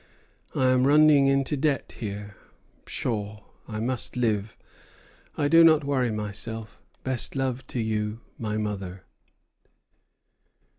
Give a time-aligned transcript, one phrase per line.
[0.55, 2.35] I am running into debt here.
[2.85, 3.43] Pshaw!
[3.67, 4.57] I must live.
[5.37, 6.81] I do not worry myself.
[7.03, 9.03] Best love to you, my mother."